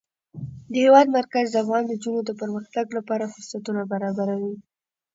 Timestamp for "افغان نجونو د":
1.63-2.31